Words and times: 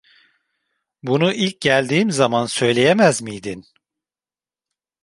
Bunu 1.03 1.33
ilk 1.33 1.61
geldiğim 1.61 2.11
zaman 2.11 2.45
söyleyemez 2.45 3.21
miydin? 3.21 3.65